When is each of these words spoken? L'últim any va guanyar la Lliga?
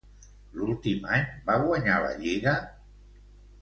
L'últim 0.59 1.05
any 1.19 1.29
va 1.51 1.59
guanyar 1.67 2.01
la 2.09 2.19
Lliga? 2.25 2.59